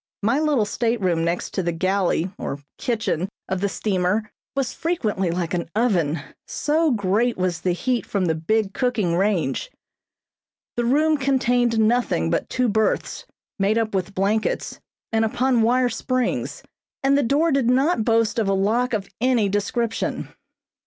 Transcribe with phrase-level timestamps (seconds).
[0.23, 5.69] My little stateroom next the galley or kitchen of the steamer was frequently like an
[5.75, 9.69] oven, so great was the heat from the big cooking range.
[10.75, 13.27] The room contained nothing but two berths,
[13.59, 14.79] made up with blankets
[15.11, 16.63] and upon wire springs,
[17.03, 20.29] and the door did not boast of a lock of any description.